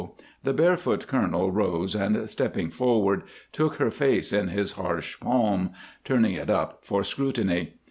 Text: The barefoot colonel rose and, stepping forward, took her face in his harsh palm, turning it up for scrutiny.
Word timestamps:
The 0.41 0.51
barefoot 0.51 1.05
colonel 1.05 1.51
rose 1.51 1.93
and, 1.93 2.27
stepping 2.27 2.71
forward, 2.71 3.21
took 3.51 3.75
her 3.75 3.91
face 3.91 4.33
in 4.33 4.47
his 4.47 4.71
harsh 4.71 5.19
palm, 5.19 5.73
turning 6.03 6.33
it 6.33 6.49
up 6.49 6.79
for 6.83 7.03
scrutiny. 7.03 7.75